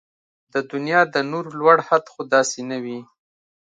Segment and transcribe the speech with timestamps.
[0.53, 2.85] د دنيا د نور لوړ حد خو داسې نه و